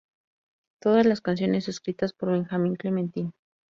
[0.79, 3.33] Todas las canciones escritas por Benjamin Clementine.